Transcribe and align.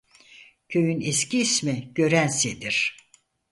Köyün 0.69 1.01
eski 1.01 1.39
ismi 1.39 1.91
Görense'dir. 1.95 2.97